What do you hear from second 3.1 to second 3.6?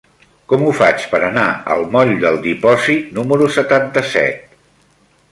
número